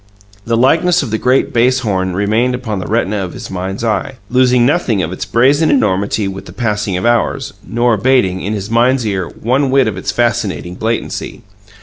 [0.45, 4.15] The likeness of the great bass horn remained upon the retina of his mind's eye,
[4.31, 8.71] losing nothing of its brazen enormity with the passing of hours, nor abating, in his
[8.71, 11.43] mind's ear, one whit of its fascinating blatancy.